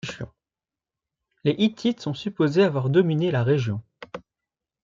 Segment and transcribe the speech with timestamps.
[1.43, 3.83] Les Hittites sont supposés avoir dominé la région.